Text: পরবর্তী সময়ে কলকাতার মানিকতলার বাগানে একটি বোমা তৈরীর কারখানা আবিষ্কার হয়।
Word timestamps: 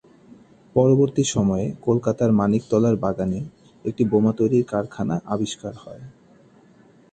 পরবর্তী 0.75 1.23
সময়ে 1.33 1.65
কলকাতার 1.85 2.31
মানিকতলার 2.39 2.95
বাগানে 2.97 3.39
একটি 3.85 4.03
বোমা 4.11 4.31
তৈরীর 4.37 4.65
কারখানা 4.71 5.15
আবিষ্কার 5.33 5.73
হয়। 5.83 6.03